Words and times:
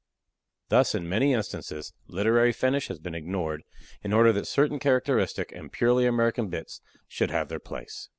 Thus, 0.69 0.95
in 0.95 1.07
many 1.07 1.31
instances 1.31 1.93
literary 2.07 2.53
finish 2.53 2.87
has 2.87 2.97
been 2.97 3.13
ignored 3.13 3.61
in 4.03 4.13
order 4.13 4.33
that 4.33 4.47
certain 4.47 4.79
characteristic 4.79 5.51
and 5.51 5.71
purely 5.71 6.07
American 6.07 6.47
bits 6.47 6.81
should 7.07 7.29
have 7.29 7.49
their 7.49 7.59
place. 7.59 8.09